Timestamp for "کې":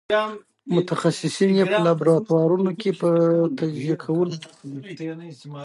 2.79-2.89